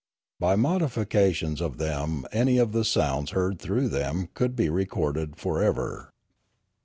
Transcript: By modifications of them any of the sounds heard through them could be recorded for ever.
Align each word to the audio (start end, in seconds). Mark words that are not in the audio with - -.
By 0.39 0.55
modifications 0.55 1.61
of 1.61 1.77
them 1.77 2.25
any 2.31 2.57
of 2.57 2.71
the 2.71 2.83
sounds 2.83 3.29
heard 3.37 3.59
through 3.59 3.89
them 3.89 4.29
could 4.33 4.55
be 4.55 4.67
recorded 4.67 5.35
for 5.35 5.61
ever. 5.61 6.11